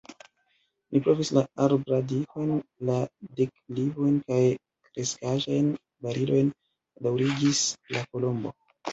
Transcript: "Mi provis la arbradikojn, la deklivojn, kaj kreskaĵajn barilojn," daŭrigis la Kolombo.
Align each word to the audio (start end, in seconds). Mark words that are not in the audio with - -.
"Mi 0.93 0.99
provis 1.07 1.29
la 1.37 1.41
arbradikojn, 1.65 2.53
la 2.89 2.95
deklivojn, 3.39 4.15
kaj 4.31 4.39
kreskaĵajn 4.87 5.67
barilojn," 6.07 6.49
daŭrigis 7.09 7.61
la 7.97 8.03
Kolombo. 8.15 8.55